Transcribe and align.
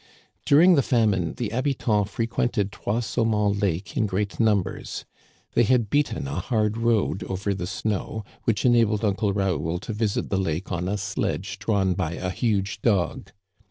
During 0.47 0.73
the 0.73 0.81
famine 0.81 1.35
the 1.35 1.49
habitants 1.49 2.09
frequented 2.09 2.71
Trois 2.71 3.01
Sau 3.01 3.23
mons 3.23 3.61
Lake 3.61 3.95
in 3.95 4.07
great 4.07 4.39
numbers; 4.39 5.05
they 5.53 5.61
had 5.61 5.91
beaten 5.91 6.27
a 6.27 6.39
hard 6.39 6.75
road 6.75 7.23
over 7.25 7.53
the 7.53 7.67
snow, 7.67 8.23
which 8.45 8.65
enabled 8.65 9.05
Uncle 9.05 9.31
Raoul 9.31 9.77
to 9.77 9.93
visit 9.93 10.29
the 10.31 10.39
lake 10.39 10.71
on 10.71 10.87
a 10.87 10.97
sledge 10.97 11.59
drawn 11.59 11.93
by 11.93 12.13
a 12.13 12.31
huge 12.31 12.81
dog. 12.81 13.31